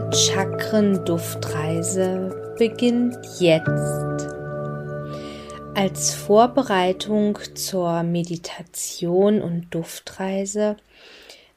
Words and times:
Chakren-Duftreise 0.00 2.54
beginnt 2.56 3.18
jetzt. 3.38 4.26
Als 5.74 6.14
Vorbereitung 6.14 7.38
zur 7.54 8.02
Meditation 8.02 9.42
und 9.42 9.66
Duftreise 9.74 10.78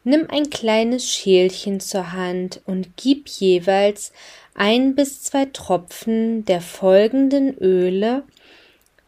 nimm 0.04 0.28
ein 0.30 0.50
kleines 0.50 1.10
Schälchen 1.10 1.80
zur 1.80 2.12
Hand 2.12 2.60
und 2.66 2.98
gib 2.98 3.30
jeweils 3.30 4.12
ein 4.54 4.96
bis 4.96 5.24
zwei 5.24 5.46
Tropfen 5.46 6.44
der 6.44 6.60
folgenden 6.60 7.58
Öle 7.58 8.24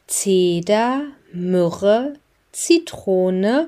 Zeder, 0.08 1.04
Myrrhe, 1.34 2.14
Zitrone, 2.54 3.68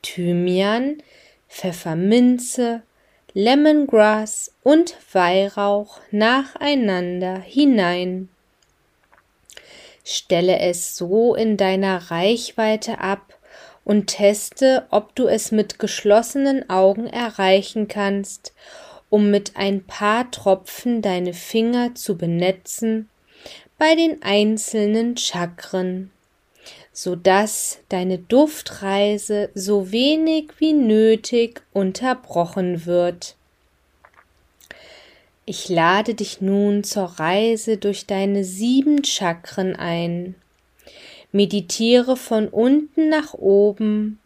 Thymian, 0.00 1.02
Pfefferminze, 1.48 2.82
Lemongrass 3.38 4.50
und 4.62 4.96
Weihrauch 5.12 6.00
nacheinander 6.10 7.38
hinein. 7.38 8.30
Stelle 10.04 10.58
es 10.60 10.96
so 10.96 11.34
in 11.34 11.58
deiner 11.58 12.10
Reichweite 12.10 12.98
ab 12.98 13.38
und 13.84 14.06
teste, 14.06 14.86
ob 14.88 15.14
du 15.14 15.26
es 15.26 15.52
mit 15.52 15.78
geschlossenen 15.78 16.70
Augen 16.70 17.08
erreichen 17.08 17.88
kannst, 17.88 18.54
um 19.10 19.30
mit 19.30 19.54
ein 19.58 19.84
paar 19.84 20.30
Tropfen 20.30 21.02
deine 21.02 21.34
Finger 21.34 21.94
zu 21.94 22.16
benetzen 22.16 23.10
bei 23.76 23.94
den 23.94 24.22
einzelnen 24.22 25.18
Chakren 25.18 26.10
so 26.98 27.14
dass 27.14 27.80
deine 27.90 28.16
Duftreise 28.16 29.50
so 29.54 29.92
wenig 29.92 30.48
wie 30.56 30.72
nötig 30.72 31.60
unterbrochen 31.74 32.86
wird. 32.86 33.36
Ich 35.44 35.68
lade 35.68 36.14
dich 36.14 36.40
nun 36.40 36.84
zur 36.84 37.04
Reise 37.04 37.76
durch 37.76 38.06
deine 38.06 38.44
sieben 38.44 39.04
Chakren 39.04 39.76
ein. 39.76 40.36
Meditiere 41.32 42.16
von 42.16 42.48
unten 42.48 43.10
nach 43.10 43.34
oben 43.34 44.18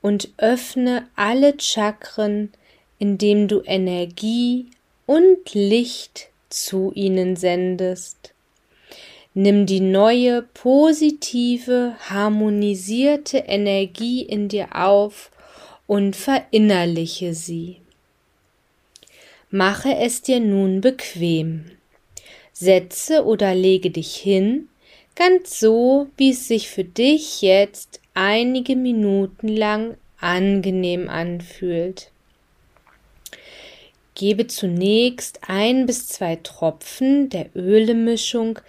und 0.00 0.28
öffne 0.36 1.08
alle 1.16 1.58
Chakren, 1.58 2.52
indem 3.00 3.48
du 3.48 3.60
Energie 3.62 4.70
und 5.06 5.52
Licht 5.52 6.28
zu 6.48 6.92
ihnen 6.94 7.34
sendest. 7.34 8.33
Nimm 9.36 9.66
die 9.66 9.80
neue, 9.80 10.42
positive, 10.42 11.96
harmonisierte 12.08 13.38
Energie 13.38 14.22
in 14.22 14.48
dir 14.48 14.68
auf 14.76 15.32
und 15.88 16.14
verinnerliche 16.14 17.34
sie. 17.34 17.78
Mache 19.50 19.96
es 19.96 20.22
dir 20.22 20.38
nun 20.38 20.80
bequem. 20.80 21.64
Setze 22.52 23.24
oder 23.24 23.56
lege 23.56 23.90
dich 23.90 24.14
hin, 24.14 24.68
ganz 25.16 25.58
so, 25.58 26.06
wie 26.16 26.30
es 26.30 26.46
sich 26.46 26.68
für 26.68 26.84
dich 26.84 27.42
jetzt 27.42 28.00
einige 28.14 28.76
Minuten 28.76 29.48
lang 29.48 29.96
angenehm 30.20 31.08
anfühlt. 31.08 32.12
Gebe 34.14 34.46
zunächst 34.46 35.40
ein 35.48 35.86
bis 35.86 36.06
zwei 36.06 36.36
Tropfen 36.36 37.30
der 37.30 37.46
Ölemischung 37.56 38.60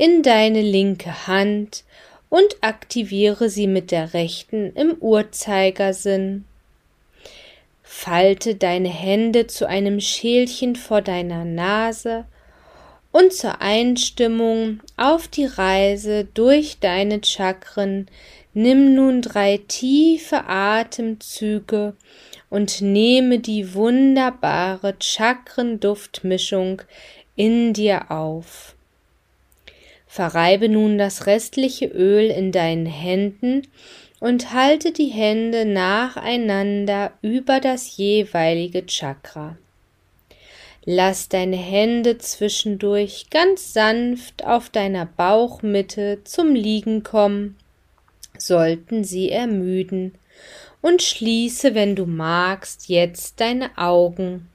in 0.00 0.22
deine 0.22 0.62
linke 0.62 1.26
Hand 1.26 1.84
und 2.30 2.56
aktiviere 2.62 3.50
sie 3.50 3.66
mit 3.66 3.90
der 3.90 4.14
rechten 4.14 4.72
im 4.74 4.96
Uhrzeigersinn. 4.98 6.46
Falte 7.82 8.54
deine 8.54 8.88
Hände 8.88 9.46
zu 9.46 9.68
einem 9.68 10.00
Schälchen 10.00 10.74
vor 10.74 11.02
deiner 11.02 11.44
Nase 11.44 12.24
und 13.12 13.34
zur 13.34 13.60
Einstimmung 13.60 14.80
auf 14.96 15.28
die 15.28 15.44
Reise 15.44 16.24
durch 16.32 16.78
deine 16.80 17.22
Chakren 17.22 18.06
nimm 18.54 18.94
nun 18.94 19.20
drei 19.20 19.60
tiefe 19.68 20.46
Atemzüge 20.46 21.94
und 22.48 22.80
nehme 22.80 23.38
die 23.38 23.74
wunderbare 23.74 24.94
Chakrenduftmischung 24.98 26.80
in 27.36 27.74
dir 27.74 28.10
auf. 28.10 28.76
Verreibe 30.12 30.68
nun 30.68 30.98
das 30.98 31.26
restliche 31.26 31.86
Öl 31.86 32.30
in 32.30 32.50
deinen 32.50 32.86
Händen 32.86 33.68
und 34.18 34.52
halte 34.52 34.90
die 34.90 35.06
Hände 35.06 35.64
nacheinander 35.64 37.12
über 37.22 37.60
das 37.60 37.96
jeweilige 37.96 38.84
Chakra. 38.86 39.56
Lass 40.84 41.28
deine 41.28 41.56
Hände 41.56 42.18
zwischendurch 42.18 43.30
ganz 43.30 43.72
sanft 43.72 44.44
auf 44.44 44.68
deiner 44.68 45.06
Bauchmitte 45.06 46.18
zum 46.24 46.56
Liegen 46.56 47.04
kommen, 47.04 47.56
sollten 48.36 49.04
sie 49.04 49.30
ermüden, 49.30 50.16
und 50.82 51.02
schließe, 51.02 51.76
wenn 51.76 51.94
du 51.94 52.06
magst, 52.06 52.88
jetzt 52.88 53.38
deine 53.38 53.78
Augen. 53.78 54.48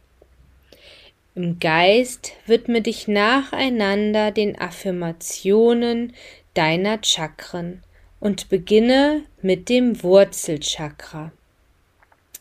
Im 1.35 1.59
Geist 1.59 2.31
widme 2.46 2.81
dich 2.81 3.09
nacheinander 3.09 4.31
den 4.31 4.57
Affirmationen 4.57 6.13
deiner 6.53 7.00
Chakren 7.03 7.84
und 8.22 8.47
beginne 8.47 9.23
mit 9.41 9.68
dem 9.68 10.01
Wurzelchakra. 10.01 11.34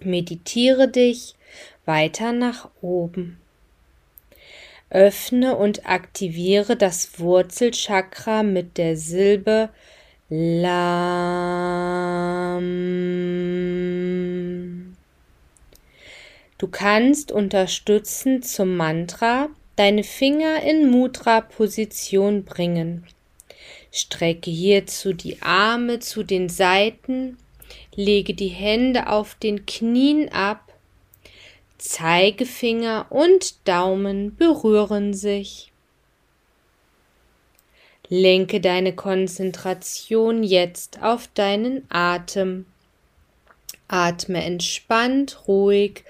Meditiere 0.01 0.87
dich 0.87 1.35
weiter 1.85 2.31
nach 2.33 2.71
oben. 2.83 3.41
Öffne 4.91 5.57
und 5.57 5.89
aktiviere 5.89 6.77
das 6.77 7.19
Wurzelchakra 7.19 8.45
mit 8.45 8.79
der 8.79 8.97
Silbe 8.97 9.71
Lam. 10.29 11.35
Du 16.59 16.69
kannst 16.69 17.33
unterstützend 17.33 18.47
zum 18.47 18.77
Mantra 18.77 19.49
deine 19.77 20.05
Finger 20.05 20.63
in 20.63 20.91
Mudra-Position 20.91 22.45
bringen. 22.45 23.07
Strecke 23.91 24.51
hierzu 24.51 25.13
die 25.13 25.43
Arme 25.43 25.99
zu 25.99 26.23
den 26.23 26.49
Seiten, 26.49 27.39
lege 27.95 28.35
die 28.35 28.49
Hände 28.49 29.09
auf 29.09 29.35
den 29.35 29.67
Knien 29.67 30.29
ab, 30.31 30.73
Zeigefinger 31.79 33.07
und 33.11 33.69
Daumen 33.69 34.37
berühren 34.37 35.13
sich. 35.13 35.71
Lenke 38.09 38.61
deine 38.61 38.95
Konzentration 38.95 40.43
jetzt 40.43 41.03
auf 41.03 41.29
deinen 41.35 41.85
Atem. 41.91 42.67
Atme 43.89 44.43
entspannt, 44.43 45.47
ruhig 45.47 46.05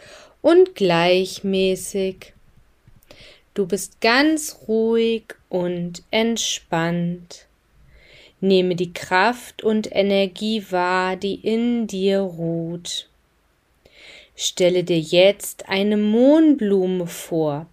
und 0.44 0.74
gleichmäßig. 0.74 2.34
Du 3.54 3.66
bist 3.66 4.02
ganz 4.02 4.58
ruhig 4.68 5.34
und 5.48 6.02
entspannt. 6.10 7.46
Nehme 8.42 8.76
die 8.76 8.92
Kraft 8.92 9.62
und 9.62 9.90
Energie 9.90 10.66
wahr, 10.68 11.16
die 11.16 11.36
in 11.36 11.86
dir 11.86 12.18
ruht. 12.18 13.08
Stelle 14.36 14.84
dir 14.84 15.00
jetzt 15.00 15.70
eine 15.70 15.96
Mohnblume 15.96 17.06
vor, 17.06 17.66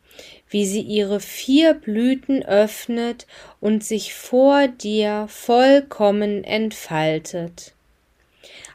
wie 0.50 0.65
sie 0.65 0.81
ihre 0.81 1.19
vier 1.19 1.74
Blüten 1.74 2.41
öffnet 2.41 3.27
und 3.59 3.83
sich 3.83 4.13
vor 4.13 4.69
dir 4.69 5.25
vollkommen 5.27 6.45
entfaltet. 6.45 7.74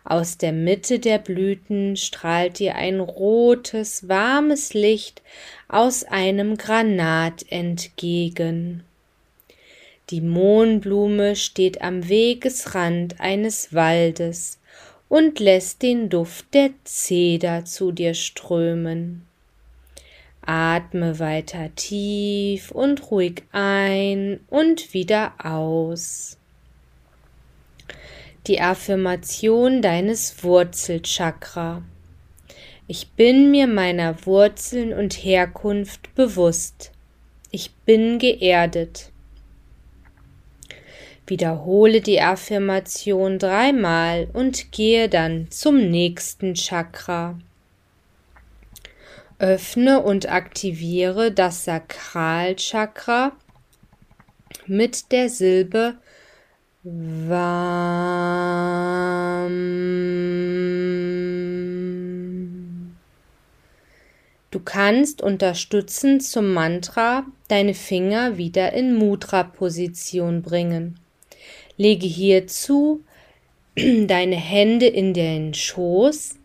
Aus 0.08 0.38
der 0.38 0.52
Mitte 0.52 1.00
der 1.00 1.18
Blüten 1.18 1.96
strahlt 1.96 2.60
dir 2.60 2.76
ein 2.76 3.00
rotes, 3.00 4.08
warmes 4.08 4.72
Licht 4.72 5.20
aus 5.66 6.04
einem 6.04 6.56
Granat 6.56 7.44
entgegen. 7.50 8.84
Die 10.10 10.20
Mohnblume 10.20 11.34
steht 11.34 11.82
am 11.82 12.08
Wegesrand 12.08 13.20
eines 13.20 13.74
Waldes 13.74 14.60
und 15.08 15.40
lässt 15.40 15.82
den 15.82 16.08
Duft 16.08 16.54
der 16.54 16.70
Zeder 16.84 17.64
zu 17.64 17.90
dir 17.90 18.14
strömen. 18.14 19.26
Atme 20.40 21.18
weiter 21.18 21.74
tief 21.74 22.70
und 22.70 23.10
ruhig 23.10 23.42
ein 23.50 24.38
und 24.50 24.94
wieder 24.94 25.34
aus 25.44 26.35
die 28.46 28.60
Affirmation 28.60 29.82
deines 29.82 30.42
Wurzelchakra. 30.44 31.82
Ich 32.86 33.10
bin 33.10 33.50
mir 33.50 33.66
meiner 33.66 34.24
Wurzeln 34.26 34.92
und 34.92 35.14
Herkunft 35.14 36.14
bewusst. 36.14 36.92
Ich 37.50 37.72
bin 37.84 38.18
geerdet. 38.18 39.10
Wiederhole 41.26 42.00
die 42.00 42.20
Affirmation 42.20 43.40
dreimal 43.40 44.28
und 44.32 44.70
gehe 44.70 45.08
dann 45.08 45.50
zum 45.50 45.90
nächsten 45.90 46.54
Chakra. 46.54 47.36
Öffne 49.40 50.02
und 50.02 50.30
aktiviere 50.30 51.32
das 51.32 51.64
Sakralchakra 51.64 53.32
mit 54.66 55.10
der 55.10 55.28
Silbe 55.28 55.96
Vam. 56.88 58.06
Du 64.52 64.60
kannst 64.60 65.20
unterstützend 65.20 66.22
zum 66.22 66.54
Mantra 66.54 67.26
deine 67.48 67.74
Finger 67.74 68.38
wieder 68.38 68.72
in 68.72 68.94
Mudra-Position 68.94 70.42
bringen. 70.42 71.00
Lege 71.76 72.06
hierzu 72.06 73.02
deine 73.74 74.36
Hände 74.36 74.86
in 74.86 75.12
den 75.12 75.54
Schoß, 75.54 76.36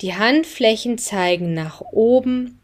die 0.00 0.14
Handflächen 0.14 0.96
zeigen 0.96 1.54
nach 1.54 1.80
oben, 1.80 2.60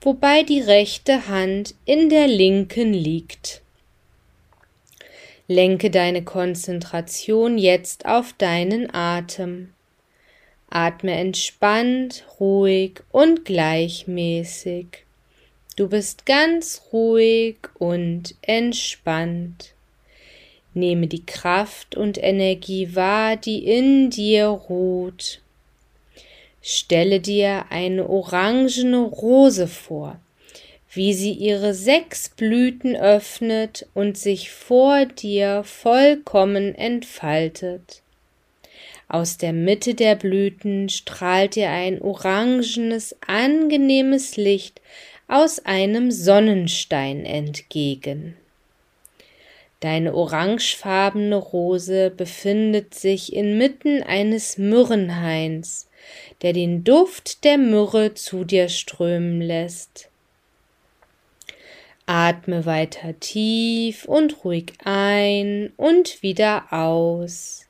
wobei 0.00 0.42
die 0.42 0.60
rechte 0.60 1.28
Hand 1.28 1.76
in 1.84 2.08
der 2.10 2.26
linken 2.26 2.92
liegt. 2.92 3.62
Lenke 5.50 5.88
deine 5.88 6.24
Konzentration 6.24 7.56
jetzt 7.56 8.04
auf 8.04 8.34
deinen 8.34 8.92
Atem. 8.94 9.70
Atme 10.68 11.12
entspannt, 11.12 12.26
ruhig 12.38 13.00
und 13.12 13.46
gleichmäßig. 13.46 15.06
Du 15.76 15.88
bist 15.88 16.26
ganz 16.26 16.82
ruhig 16.92 17.56
und 17.78 18.34
entspannt. 18.42 19.72
Nehme 20.74 21.06
die 21.06 21.24
Kraft 21.24 21.96
und 21.96 22.22
Energie 22.22 22.94
wahr, 22.94 23.36
die 23.36 23.64
in 23.64 24.10
dir 24.10 24.48
ruht. 24.48 25.40
Stelle 26.60 27.20
dir 27.20 27.64
eine 27.70 28.06
orangene 28.06 28.98
Rose 28.98 29.66
vor 29.66 30.20
wie 30.90 31.12
sie 31.12 31.32
ihre 31.32 31.74
sechs 31.74 32.30
Blüten 32.30 32.96
öffnet 32.96 33.86
und 33.94 34.16
sich 34.16 34.50
vor 34.50 35.04
dir 35.06 35.62
vollkommen 35.64 36.74
entfaltet. 36.74 38.02
Aus 39.08 39.38
der 39.38 39.52
Mitte 39.52 39.94
der 39.94 40.16
Blüten 40.16 40.88
strahlt 40.88 41.54
dir 41.56 41.70
ein 41.70 42.00
orangenes, 42.00 43.16
angenehmes 43.26 44.36
Licht 44.36 44.80
aus 45.28 45.64
einem 45.64 46.10
Sonnenstein 46.10 47.24
entgegen. 47.24 48.36
Deine 49.80 50.14
orangefarbene 50.14 51.36
Rose 51.36 52.10
befindet 52.10 52.94
sich 52.94 53.32
inmitten 53.32 54.02
eines 54.02 54.58
Myrrhenhains, 54.58 55.88
der 56.42 56.52
den 56.52 56.82
Duft 56.82 57.44
der 57.44 57.58
Myrrhe 57.58 58.14
zu 58.14 58.44
dir 58.44 58.68
strömen 58.68 59.40
lässt. 59.40 60.08
Atme 62.08 62.64
weiter 62.64 63.20
tief 63.20 64.06
und 64.06 64.42
ruhig 64.42 64.72
ein 64.82 65.74
und 65.76 66.22
wieder 66.22 66.72
aus. 66.72 67.66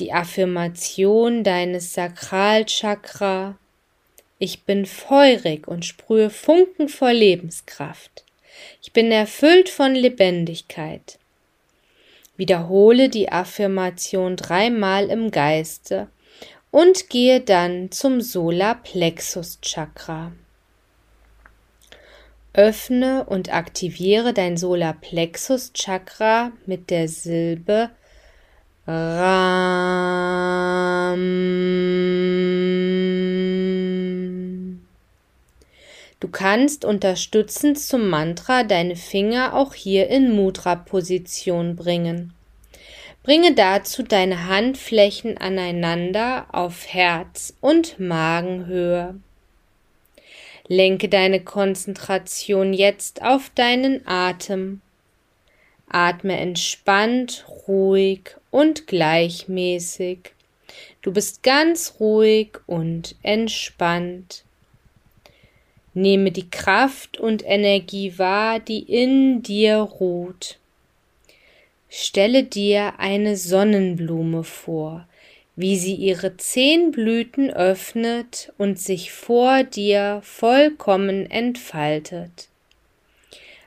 Die 0.00 0.12
Affirmation 0.12 1.44
deines 1.44 1.94
Sakralchakra 1.94 3.56
Ich 4.40 4.64
bin 4.64 4.84
feurig 4.84 5.68
und 5.68 5.84
sprühe 5.84 6.28
Funken 6.28 6.88
vor 6.88 7.12
Lebenskraft. 7.12 8.24
Ich 8.82 8.92
bin 8.92 9.12
erfüllt 9.12 9.68
von 9.68 9.94
Lebendigkeit. 9.94 11.20
Wiederhole 12.36 13.10
die 13.10 13.30
Affirmation 13.30 14.34
dreimal 14.34 15.08
im 15.08 15.30
Geiste 15.30 16.08
und 16.72 17.08
gehe 17.08 17.40
dann 17.40 17.92
zum 17.92 18.22
Solarplexus 18.22 19.60
Chakra. 19.60 20.32
Öffne 22.52 23.24
und 23.26 23.54
aktiviere 23.54 24.32
dein 24.32 24.56
Solarplexus 24.56 25.72
Chakra 25.72 26.50
mit 26.66 26.90
der 26.90 27.06
Silbe 27.08 27.90
Ram. 28.86 30.00
Du 36.18 36.28
kannst 36.28 36.84
unterstützend 36.84 37.78
zum 37.78 38.08
Mantra 38.08 38.64
deine 38.64 38.96
Finger 38.96 39.54
auch 39.54 39.74
hier 39.74 40.08
in 40.08 40.34
Mudra-Position 40.34 41.76
bringen. 41.76 42.34
Bringe 43.22 43.54
dazu 43.54 44.02
deine 44.02 44.48
Handflächen 44.48 45.38
aneinander 45.38 46.46
auf 46.52 46.86
Herz- 46.88 47.54
und 47.60 48.00
Magenhöhe. 48.00 49.14
Lenke 50.72 51.08
deine 51.08 51.40
Konzentration 51.40 52.72
jetzt 52.72 53.22
auf 53.22 53.50
deinen 53.56 54.06
Atem. 54.06 54.80
Atme 55.88 56.38
entspannt, 56.38 57.44
ruhig 57.66 58.36
und 58.52 58.86
gleichmäßig. 58.86 60.32
Du 61.02 61.12
bist 61.12 61.42
ganz 61.42 61.96
ruhig 61.98 62.50
und 62.68 63.16
entspannt. 63.24 64.44
Nehme 65.92 66.30
die 66.30 66.48
Kraft 66.48 67.18
und 67.18 67.44
Energie 67.44 68.16
wahr, 68.16 68.60
die 68.60 68.82
in 68.82 69.42
dir 69.42 69.78
ruht. 69.78 70.60
Stelle 71.88 72.44
dir 72.44 73.00
eine 73.00 73.36
Sonnenblume 73.36 74.44
vor, 74.44 75.08
wie 75.60 75.76
sie 75.76 75.94
ihre 75.94 76.36
zehn 76.38 76.90
Blüten 76.90 77.50
öffnet 77.50 78.52
und 78.56 78.78
sich 78.78 79.12
vor 79.12 79.62
dir 79.62 80.20
vollkommen 80.24 81.30
entfaltet. 81.30 82.48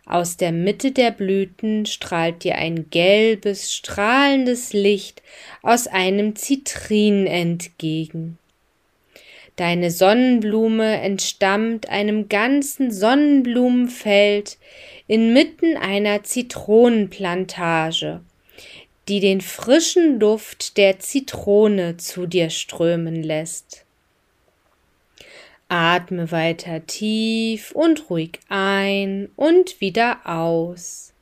Aus 0.05 0.35
der 0.35 0.51
Mitte 0.51 0.91
der 0.91 1.11
Blüten 1.11 1.85
strahlt 1.85 2.43
dir 2.43 2.55
ein 2.55 2.89
gelbes, 2.89 3.73
strahlendes 3.73 4.73
Licht 4.73 5.21
aus 5.61 5.87
einem 5.87 6.35
Zitrin 6.35 7.25
entgegen. 7.25 8.37
Deine 9.55 9.91
Sonnenblume 9.91 10.99
entstammt 10.99 11.87
einem 11.89 12.27
ganzen 12.27 12.91
Sonnenblumenfeld 12.91 14.57
inmitten 15.07 15.77
einer 15.77 16.23
Zitronenplantage 16.23 18.21
die 19.07 19.19
den 19.19 19.41
frischen 19.41 20.19
Duft 20.19 20.77
der 20.77 20.99
Zitrone 20.99 21.97
zu 21.97 22.25
dir 22.25 22.49
strömen 22.49 23.21
lässt. 23.21 23.85
Atme 25.67 26.31
weiter 26.31 26.85
tief 26.85 27.71
und 27.71 28.09
ruhig 28.09 28.39
ein 28.47 29.29
und 29.35 29.81
wieder 29.81 30.21
aus. 30.25 31.13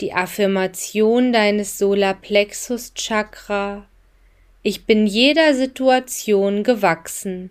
Die 0.00 0.12
Affirmation 0.12 1.32
deines 1.32 1.78
Solarplexus 1.78 2.94
Chakra 2.94 3.86
Ich 4.62 4.84
bin 4.84 5.06
jeder 5.06 5.54
Situation 5.54 6.62
gewachsen. 6.62 7.50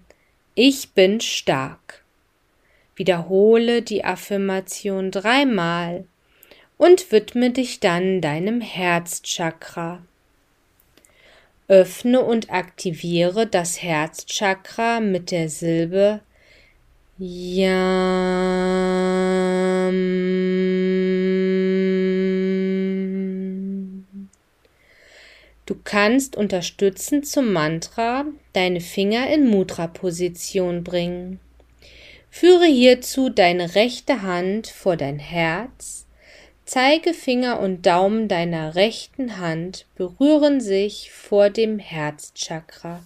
Ich 0.55 0.91
bin 0.91 1.19
stark. 1.19 2.03
Wiederhole 2.95 3.81
die 3.81 4.05
Affirmation 4.05 5.09
dreimal 5.09 6.05
und 6.83 7.13
widme 7.13 7.49
dich 7.49 7.79
dann 7.79 8.19
deinem 8.19 8.59
Herzchakra. 8.59 10.01
Öffne 11.69 12.19
und 12.19 12.51
aktiviere 12.51 13.47
das 13.47 13.81
Herzchakra 13.81 14.99
mit 14.99 15.31
der 15.31 15.47
Silbe 15.47 16.19
Yam. 17.17 17.53
Du 25.65 25.75
kannst 25.85 26.35
unterstützend 26.35 27.25
zum 27.25 27.53
Mantra 27.53 28.25
deine 28.51 28.81
Finger 28.81 29.29
in 29.29 29.47
Mudra-Position 29.47 30.83
bringen. 30.83 31.39
Führe 32.29 32.65
hierzu 32.65 33.29
deine 33.29 33.75
rechte 33.75 34.21
Hand 34.21 34.67
vor 34.67 34.97
dein 34.97 35.19
Herz 35.19 36.03
Zeigefinger 36.65 37.60
und 37.60 37.86
Daumen 37.86 38.27
deiner 38.27 38.75
rechten 38.75 39.38
Hand 39.38 39.86
berühren 39.96 40.62
sich 40.62 41.12
vor 41.12 41.50
dem 41.50 41.77
Herzchakra. 41.77 43.03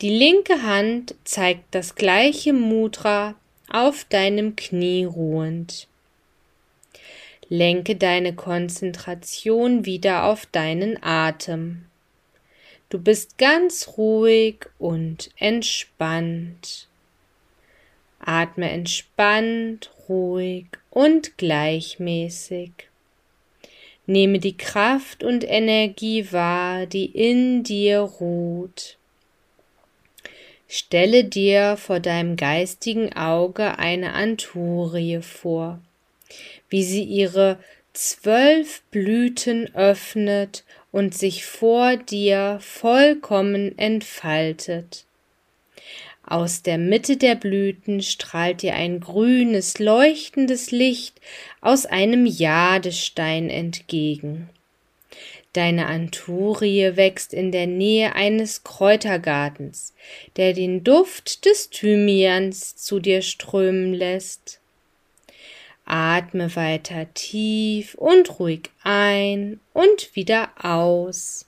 Die 0.00 0.16
linke 0.16 0.62
Hand 0.62 1.14
zeigt 1.24 1.74
das 1.74 1.94
gleiche 1.94 2.52
Mudra 2.52 3.34
auf 3.70 4.04
deinem 4.04 4.56
Knie 4.56 5.04
ruhend. 5.04 5.88
Lenke 7.48 7.96
deine 7.96 8.34
Konzentration 8.34 9.86
wieder 9.86 10.24
auf 10.24 10.44
deinen 10.46 11.02
Atem. 11.02 11.86
Du 12.90 12.98
bist 12.98 13.38
ganz 13.38 13.96
ruhig 13.96 14.66
und 14.78 15.30
entspannt. 15.36 16.88
Atme 18.20 18.70
entspannt, 18.70 19.90
ruhig 20.08 20.66
und 20.90 21.36
gleichmäßig. 21.38 22.72
Nehme 24.06 24.38
die 24.38 24.56
Kraft 24.56 25.22
und 25.22 25.44
Energie 25.44 26.32
wahr, 26.32 26.86
die 26.86 27.06
in 27.06 27.62
dir 27.62 28.00
ruht. 28.00 28.96
Stelle 30.66 31.24
dir 31.24 31.76
vor 31.76 32.00
deinem 32.00 32.36
geistigen 32.36 33.14
Auge 33.14 33.78
eine 33.78 34.12
Anturie 34.12 35.20
vor, 35.22 35.80
wie 36.68 36.82
sie 36.84 37.04
ihre 37.04 37.58
zwölf 37.92 38.82
Blüten 38.90 39.74
öffnet 39.74 40.64
und 40.92 41.14
sich 41.14 41.44
vor 41.44 41.96
dir 41.96 42.58
vollkommen 42.60 43.76
entfaltet. 43.78 45.04
Aus 46.30 46.60
der 46.60 46.76
Mitte 46.76 47.16
der 47.16 47.36
Blüten 47.36 48.02
strahlt 48.02 48.60
dir 48.60 48.74
ein 48.74 49.00
grünes, 49.00 49.78
leuchtendes 49.78 50.70
Licht 50.70 51.22
aus 51.62 51.86
einem 51.86 52.26
Jadestein 52.26 53.48
entgegen. 53.48 54.50
Deine 55.54 55.86
Anturie 55.86 56.96
wächst 56.96 57.32
in 57.32 57.50
der 57.50 57.66
Nähe 57.66 58.14
eines 58.14 58.62
Kräutergartens, 58.62 59.94
der 60.36 60.52
den 60.52 60.84
Duft 60.84 61.46
des 61.46 61.70
Thymians 61.70 62.76
zu 62.76 63.00
dir 63.00 63.22
strömen 63.22 63.94
lässt. 63.94 64.60
Atme 65.86 66.54
weiter 66.54 67.06
tief 67.14 67.94
und 67.94 68.38
ruhig 68.38 68.68
ein 68.82 69.60
und 69.72 70.14
wieder 70.14 70.50
aus. 70.62 71.47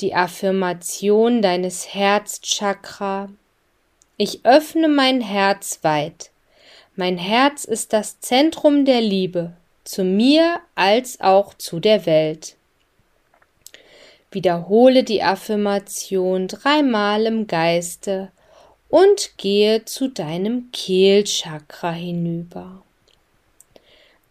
Die 0.00 0.14
Affirmation 0.14 1.42
deines 1.42 1.94
Herzchakra. 1.94 3.28
Ich 4.16 4.46
öffne 4.46 4.88
mein 4.88 5.20
Herz 5.20 5.80
weit. 5.82 6.30
Mein 6.96 7.18
Herz 7.18 7.64
ist 7.64 7.92
das 7.92 8.18
Zentrum 8.20 8.86
der 8.86 9.02
Liebe, 9.02 9.52
zu 9.84 10.02
mir 10.02 10.60
als 10.74 11.20
auch 11.20 11.52
zu 11.52 11.80
der 11.80 12.06
Welt. 12.06 12.56
Wiederhole 14.30 15.04
die 15.04 15.22
Affirmation 15.22 16.48
dreimal 16.48 17.26
im 17.26 17.46
Geiste 17.46 18.30
und 18.88 19.36
gehe 19.36 19.84
zu 19.84 20.08
deinem 20.08 20.70
Kehlchakra 20.72 21.92
hinüber. 21.92 22.82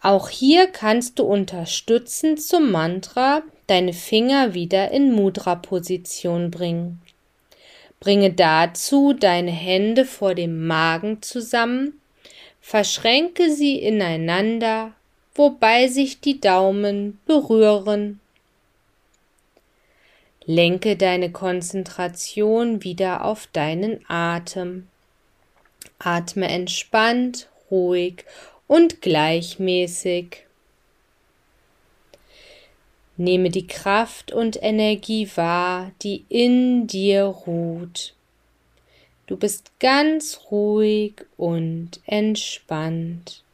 Auch 0.01 0.29
hier 0.29 0.67
kannst 0.67 1.19
du 1.19 1.25
unterstützend 1.25 2.43
zum 2.43 2.71
Mantra 2.71 3.43
deine 3.67 3.93
Finger 3.93 4.55
wieder 4.55 4.91
in 4.91 5.13
Mudra-Position 5.13 6.51
bringen. 6.51 7.03
Bringe 8.01 8.33
dazu 8.33 9.13
deine 9.13 9.53
Hände 9.53 10.05
vor 10.05 10.35
dem 10.35 10.67
Magen 10.67 11.23
zusammen, 11.23 12.01
verschränke 12.61 13.51
sie 13.51 13.79
ineinander 13.79 14.93
wobei 15.35 15.89
sich 15.89 16.21
die 16.21 16.41
Daumen 16.41 17.19
berühren. 17.27 18.21
Lenke 20.45 20.97
deine 20.97 21.31
Konzentration 21.31 22.83
wieder 22.83 23.25
auf 23.25 23.47
deinen 23.53 24.05
Atem. 24.09 24.89
Atme 25.99 26.49
entspannt, 26.49 27.49
ruhig 27.71 28.25
und 28.67 29.03
gleichmäßig. 29.03 30.45
Nehme 33.17 33.51
die 33.51 33.67
Kraft 33.67 34.33
und 34.33 34.61
Energie 34.61 35.29
wahr, 35.37 35.93
die 36.03 36.25
in 36.29 36.87
dir 36.87 37.25
ruht. 37.25 38.15
Du 39.27 39.37
bist 39.37 39.71
ganz 39.79 40.41
ruhig 40.51 41.25
und 41.37 42.01
entspannt. 42.07 43.45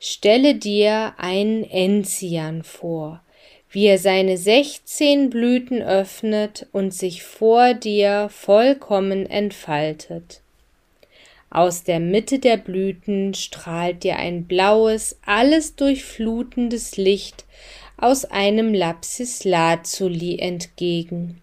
Stelle 0.00 0.54
dir 0.54 1.14
einen 1.18 1.64
Enzian 1.64 2.62
vor, 2.64 3.20
wie 3.70 3.86
er 3.86 3.98
seine 3.98 4.38
sechzehn 4.38 5.30
Blüten 5.30 5.82
öffnet 5.82 6.66
und 6.72 6.94
sich 6.94 7.22
vor 7.22 7.74
dir 7.74 8.28
vollkommen 8.30 9.26
entfaltet. 9.26 10.40
Aus 11.50 11.82
der 11.82 12.00
Mitte 12.00 12.38
der 12.38 12.56
Blüten 12.56 13.34
strahlt 13.34 14.04
dir 14.04 14.16
ein 14.16 14.44
blaues, 14.44 15.18
alles 15.24 15.76
durchflutendes 15.76 16.96
Licht 16.96 17.44
aus 17.96 18.24
einem 18.26 18.74
Lapis 18.74 19.44
Lazuli 19.44 20.38
entgegen. 20.38 21.40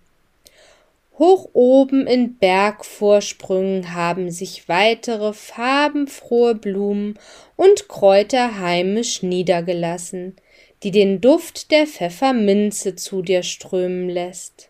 Hoch 1.17 1.49
oben 1.53 2.07
in 2.07 2.35
Bergvorsprüngen 2.37 3.93
haben 3.93 4.31
sich 4.31 4.67
weitere 4.67 5.33
farbenfrohe 5.33 6.55
Blumen 6.55 7.17
und 7.55 7.87
Kräuter 7.87 8.59
heimisch 8.59 9.23
niedergelassen, 9.23 10.35
die 10.83 10.91
den 10.91 11.21
Duft 11.21 11.71
der 11.71 11.87
Pfefferminze 11.87 12.95
zu 12.95 13.21
dir 13.21 13.43
strömen 13.43 14.09
lässt. 14.09 14.69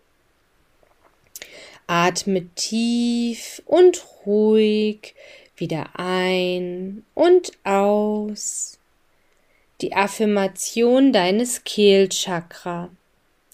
Atme 1.86 2.48
tief 2.54 3.62
und 3.66 4.04
ruhig 4.24 5.14
wieder 5.56 5.90
ein 5.94 7.04
und 7.14 7.52
aus. 7.64 8.78
Die 9.80 9.94
Affirmation 9.94 11.12
deines 11.12 11.64
Kehlchakra. 11.64 12.90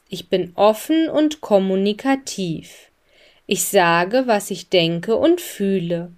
Ich 0.08 0.28
bin 0.28 0.52
offen 0.54 1.08
und 1.08 1.40
kommunikativ. 1.40 2.90
Ich 3.46 3.64
sage, 3.64 4.24
was 4.26 4.50
ich 4.50 4.68
denke 4.68 5.16
und 5.16 5.40
fühle. 5.40 6.12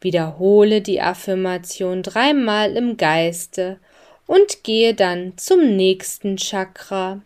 Wiederhole 0.00 0.80
die 0.80 1.00
Affirmation 1.00 2.02
dreimal 2.02 2.76
im 2.76 2.96
Geiste 2.96 3.78
und 4.30 4.62
gehe 4.62 4.94
dann 4.94 5.36
zum 5.38 5.74
nächsten 5.74 6.36
Chakra. 6.36 7.20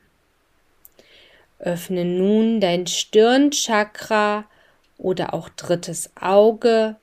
Öffne 1.58 2.06
nun 2.06 2.62
dein 2.62 2.86
Stirnchakra 2.86 4.46
oder 4.96 5.34
auch 5.34 5.50
drittes 5.50 6.10
Auge 6.18 6.96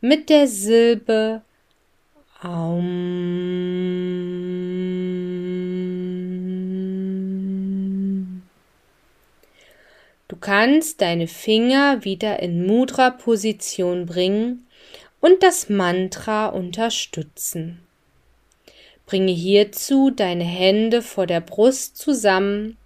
mit 0.00 0.30
der 0.30 0.46
Silbe 0.46 1.42
Aum. 2.40 2.84
Du 10.28 10.36
kannst 10.36 11.00
deine 11.00 11.26
Finger 11.26 12.04
wieder 12.04 12.38
in 12.40 12.64
Mudra-Position 12.64 14.06
bringen 14.06 14.68
und 15.18 15.42
das 15.42 15.68
Mantra 15.68 16.46
unterstützen. 16.46 17.87
Bringe 19.08 19.32
hierzu 19.32 20.10
deine 20.10 20.44
Hände 20.44 21.00
vor 21.00 21.26
der 21.26 21.40
Brust 21.40 21.96
zusammen. 21.96 22.76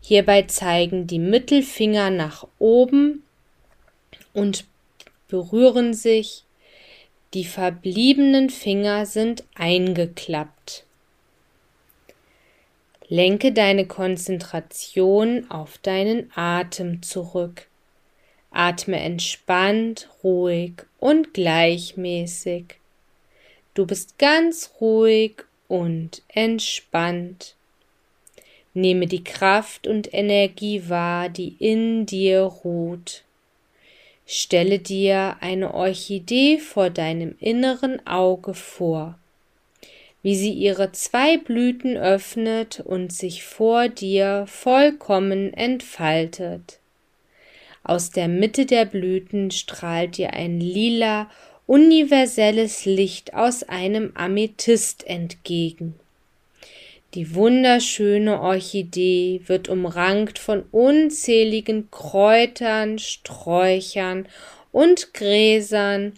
Hierbei 0.00 0.42
zeigen 0.42 1.06
die 1.06 1.20
Mittelfinger 1.20 2.10
nach 2.10 2.48
oben 2.58 3.22
und 4.32 4.64
berühren 5.28 5.94
sich. 5.94 6.42
Die 7.32 7.44
verbliebenen 7.44 8.50
Finger 8.50 9.06
sind 9.06 9.44
eingeklappt. 9.54 10.84
Lenke 13.06 13.52
deine 13.52 13.86
Konzentration 13.86 15.48
auf 15.48 15.78
deinen 15.78 16.28
Atem 16.34 17.02
zurück. 17.02 17.68
Atme 18.50 18.98
entspannt, 18.98 20.08
ruhig 20.24 20.72
und 20.98 21.34
gleichmäßig. 21.34 22.80
Du 23.76 23.84
bist 23.84 24.18
ganz 24.18 24.70
ruhig 24.80 25.44
und 25.68 26.22
entspannt. 26.28 27.56
Nehme 28.72 29.06
die 29.06 29.22
Kraft 29.22 29.86
und 29.86 30.14
Energie 30.14 30.88
wahr, 30.88 31.28
die 31.28 31.56
in 31.58 32.06
dir 32.06 32.40
ruht. 32.40 33.22
Stelle 34.24 34.78
dir 34.78 35.36
eine 35.40 35.74
Orchidee 35.74 36.56
vor 36.56 36.88
deinem 36.88 37.36
inneren 37.38 38.04
Auge 38.06 38.54
vor, 38.54 39.18
wie 40.22 40.36
sie 40.36 40.52
ihre 40.52 40.92
zwei 40.92 41.36
Blüten 41.36 41.98
öffnet 41.98 42.80
und 42.80 43.12
sich 43.12 43.44
vor 43.44 43.90
dir 43.90 44.46
vollkommen 44.48 45.52
entfaltet. 45.52 46.80
Aus 47.84 48.08
der 48.08 48.28
Mitte 48.28 48.64
der 48.64 48.86
Blüten 48.86 49.50
strahlt 49.50 50.16
dir 50.16 50.32
ein 50.32 50.60
lila, 50.60 51.30
universelles 51.66 52.84
Licht 52.84 53.34
aus 53.34 53.64
einem 53.64 54.12
Amethyst 54.14 55.06
entgegen. 55.06 55.94
Die 57.14 57.34
wunderschöne 57.34 58.40
Orchidee 58.40 59.40
wird 59.46 59.68
umrankt 59.68 60.38
von 60.38 60.64
unzähligen 60.70 61.90
Kräutern, 61.90 62.98
Sträuchern 62.98 64.28
und 64.70 65.14
Gräsern, 65.14 66.12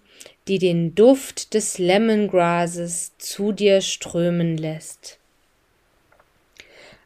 die 0.48 0.58
den 0.58 0.94
Duft 0.94 1.54
des 1.54 1.78
Lemongrasses 1.78 3.12
zu 3.18 3.52
dir 3.52 3.80
strömen 3.80 4.56
lässt. 4.56 5.18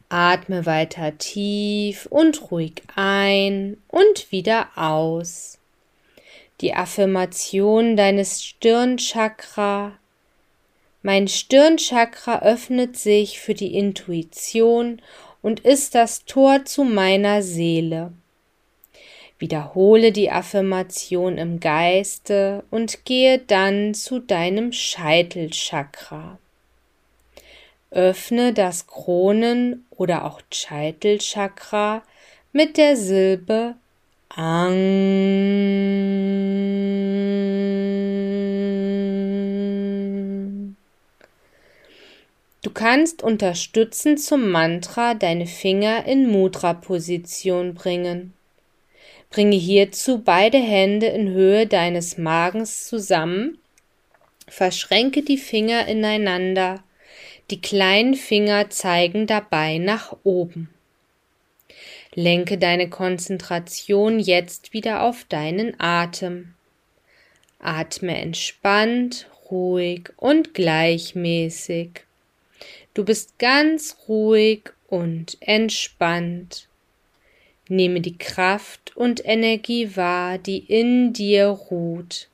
Atme 0.08 0.64
weiter 0.64 1.18
tief 1.18 2.06
und 2.06 2.50
ruhig 2.50 2.82
ein 2.94 3.76
und 3.88 4.30
wieder 4.30 4.68
aus. 4.76 5.58
Die 6.62 6.74
Affirmation 6.74 7.96
deines 7.96 8.44
Stirnchakra. 8.44 9.98
Mein 11.02 11.26
Stirnchakra 11.26 12.42
öffnet 12.42 12.96
sich 12.96 13.40
für 13.40 13.54
die 13.54 13.74
Intuition 13.74 15.02
und 15.42 15.60
ist 15.60 15.96
das 15.96 16.24
Tor 16.24 16.64
zu 16.64 16.84
meiner 16.84 17.42
Seele. 17.42 18.12
Wiederhole 19.40 20.12
die 20.12 20.30
Affirmation 20.30 21.36
im 21.36 21.58
Geiste 21.58 22.62
und 22.70 23.04
gehe 23.04 23.38
dann 23.38 23.92
zu 23.92 24.20
deinem 24.20 24.72
Scheitelchakra. 24.72 26.38
Öffne 27.90 28.52
das 28.52 28.86
Kronen- 28.86 29.84
oder 29.90 30.24
auch 30.24 30.40
Scheitelchakra 30.52 32.04
mit 32.52 32.76
der 32.76 32.96
Silbe 32.96 33.74
Ang. 34.34 34.76
Du 42.62 42.70
kannst 42.70 43.22
unterstützend 43.22 44.20
zum 44.22 44.48
Mantra 44.48 45.12
deine 45.12 45.46
Finger 45.46 46.06
in 46.06 46.30
Mudra-Position 46.30 47.74
bringen. 47.74 48.32
Bringe 49.28 49.56
hierzu 49.56 50.22
beide 50.22 50.58
Hände 50.58 51.06
in 51.08 51.28
Höhe 51.28 51.66
deines 51.66 52.16
Magens 52.16 52.86
zusammen, 52.86 53.58
verschränke 54.48 55.22
die 55.22 55.38
Finger 55.38 55.86
ineinander, 55.88 56.82
die 57.50 57.60
kleinen 57.60 58.14
Finger 58.14 58.70
zeigen 58.70 59.26
dabei 59.26 59.76
nach 59.76 60.16
oben. 60.22 60.70
Lenke 62.14 62.58
deine 62.58 62.90
Konzentration 62.90 64.18
jetzt 64.20 64.72
wieder 64.72 65.02
auf 65.02 65.24
deinen 65.24 65.80
Atem. 65.80 66.54
Atme 67.58 68.18
entspannt, 68.18 69.28
ruhig 69.50 70.10
und 70.16 70.52
gleichmäßig. 70.52 72.04
Du 72.92 73.04
bist 73.04 73.38
ganz 73.38 73.96
ruhig 74.08 74.70
und 74.88 75.38
entspannt. 75.40 76.68
Nehme 77.68 78.02
die 78.02 78.18
Kraft 78.18 78.94
und 78.94 79.24
Energie 79.24 79.96
wahr, 79.96 80.36
die 80.36 80.58
in 80.58 81.14
dir 81.14 81.46
ruht. 81.46 82.28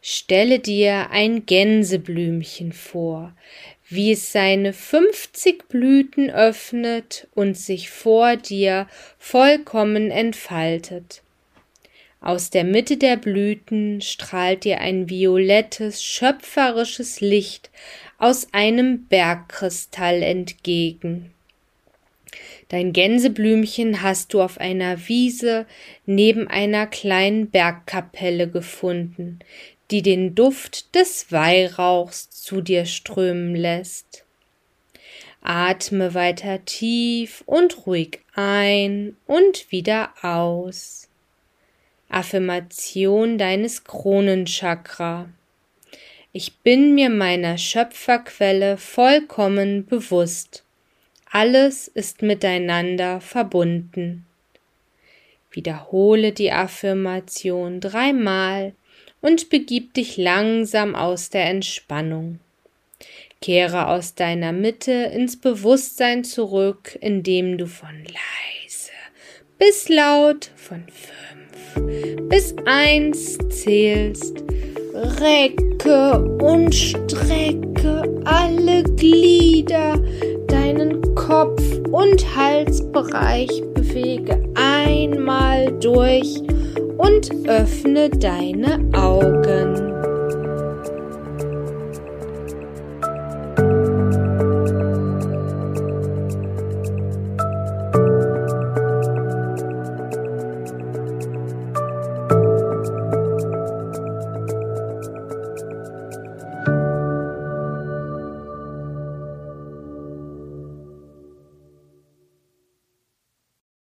Stelle 0.00 0.58
dir 0.58 1.10
ein 1.10 1.46
Gänseblümchen 1.46 2.72
vor, 2.72 3.34
wie 3.88 4.12
es 4.12 4.32
seine 4.32 4.72
fünfzig 4.72 5.68
Blüten 5.68 6.30
öffnet 6.30 7.26
und 7.34 7.56
sich 7.56 7.90
vor 7.90 8.36
dir 8.36 8.86
vollkommen 9.18 10.10
entfaltet. 10.10 11.22
Aus 12.20 12.50
der 12.50 12.64
Mitte 12.64 12.96
der 12.96 13.16
Blüten 13.16 14.00
strahlt 14.00 14.64
dir 14.64 14.80
ein 14.80 15.08
violettes, 15.08 16.02
schöpferisches 16.02 17.20
Licht 17.20 17.70
aus 18.18 18.48
einem 18.52 19.06
Bergkristall 19.06 20.22
entgegen. 20.22 21.32
Dein 22.68 22.92
Gänseblümchen 22.92 24.02
hast 24.02 24.34
du 24.34 24.42
auf 24.42 24.58
einer 24.58 25.08
Wiese 25.08 25.64
neben 26.04 26.48
einer 26.48 26.86
kleinen 26.86 27.48
Bergkapelle 27.48 28.48
gefunden, 28.48 29.38
die 29.90 30.02
den 30.02 30.34
Duft 30.34 30.94
des 30.94 31.32
Weihrauchs 31.32 32.30
zu 32.30 32.60
dir 32.60 32.84
strömen 32.84 33.54
lässt. 33.54 34.24
Atme 35.40 36.14
weiter 36.14 36.64
tief 36.64 37.42
und 37.46 37.86
ruhig 37.86 38.20
ein 38.34 39.16
und 39.26 39.70
wieder 39.70 40.12
aus. 40.22 41.08
Affirmation 42.10 43.38
deines 43.38 43.84
Kronenchakra. 43.84 45.28
Ich 46.32 46.56
bin 46.58 46.94
mir 46.94 47.10
meiner 47.10 47.56
Schöpferquelle 47.56 48.76
vollkommen 48.76 49.86
bewusst. 49.86 50.64
Alles 51.30 51.88
ist 51.88 52.22
miteinander 52.22 53.20
verbunden. 53.20 54.26
Wiederhole 55.50 56.32
die 56.32 56.52
Affirmation 56.52 57.80
dreimal 57.80 58.74
und 59.20 59.50
begib 59.50 59.94
dich 59.94 60.16
langsam 60.16 60.94
aus 60.94 61.30
der 61.30 61.46
Entspannung. 61.46 62.40
Kehre 63.40 63.88
aus 63.88 64.14
deiner 64.14 64.52
Mitte 64.52 64.92
ins 64.92 65.40
Bewusstsein 65.40 66.24
zurück, 66.24 66.98
indem 67.00 67.56
du 67.56 67.66
von 67.66 68.04
leise 68.04 68.90
bis 69.58 69.88
laut 69.88 70.50
von 70.56 70.84
fünf 70.88 72.28
bis 72.28 72.54
eins 72.66 73.38
zählst. 73.50 74.42
Recke 74.94 76.18
und 76.42 76.74
strecke 76.74 78.02
alle 78.24 78.82
Glieder 78.96 80.02
deinen 80.48 81.14
Kopf- 81.14 81.78
und 81.90 82.36
Halsbereich 82.36 83.48
bewege 83.74 84.42
einmal 84.54 85.72
durch 85.78 86.42
und 86.98 87.30
öffne 87.48 88.10
deine 88.10 88.80
Augen. 88.92 89.87